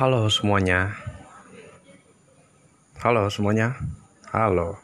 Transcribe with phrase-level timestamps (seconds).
[0.00, 0.96] Halo semuanya.
[3.04, 3.76] Halo semuanya.
[4.32, 4.80] Halo.